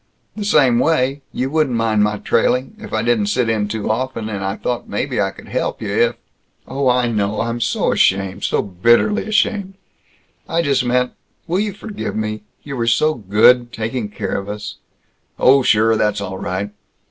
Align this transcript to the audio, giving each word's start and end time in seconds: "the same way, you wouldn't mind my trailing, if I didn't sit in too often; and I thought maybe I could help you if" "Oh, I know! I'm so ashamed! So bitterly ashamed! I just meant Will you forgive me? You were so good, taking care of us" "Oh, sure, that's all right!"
"the 0.35 0.43
same 0.43 0.79
way, 0.79 1.21
you 1.31 1.51
wouldn't 1.51 1.75
mind 1.77 2.01
my 2.03 2.17
trailing, 2.17 2.75
if 2.79 2.91
I 2.91 3.03
didn't 3.03 3.27
sit 3.27 3.49
in 3.49 3.67
too 3.67 3.91
often; 3.91 4.29
and 4.29 4.43
I 4.43 4.55
thought 4.55 4.89
maybe 4.89 5.21
I 5.21 5.29
could 5.29 5.49
help 5.49 5.79
you 5.79 5.91
if" 5.93 6.15
"Oh, 6.67 6.89
I 6.89 7.07
know! 7.11 7.41
I'm 7.41 7.61
so 7.61 7.91
ashamed! 7.91 8.43
So 8.43 8.63
bitterly 8.63 9.27
ashamed! 9.27 9.75
I 10.49 10.63
just 10.63 10.83
meant 10.83 11.11
Will 11.45 11.59
you 11.59 11.71
forgive 11.73 12.15
me? 12.15 12.41
You 12.63 12.77
were 12.77 12.87
so 12.87 13.13
good, 13.13 13.71
taking 13.71 14.09
care 14.09 14.39
of 14.39 14.49
us" 14.49 14.77
"Oh, 15.39 15.61
sure, 15.61 15.95
that's 15.95 16.19
all 16.19 16.39
right!" 16.39 16.71